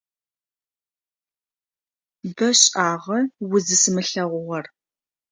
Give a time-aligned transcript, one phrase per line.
[2.35, 3.17] Бэшӏагъэ
[3.53, 4.65] узысымылъэгъугъэр.